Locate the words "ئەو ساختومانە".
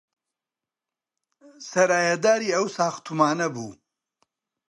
2.55-3.47